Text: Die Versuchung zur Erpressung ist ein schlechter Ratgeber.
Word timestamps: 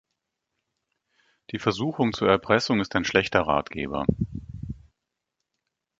Die 1.51 1.59
Versuchung 1.59 2.11
zur 2.13 2.27
Erpressung 2.27 2.79
ist 2.79 2.95
ein 2.95 3.05
schlechter 3.05 3.41
Ratgeber. 3.41 4.07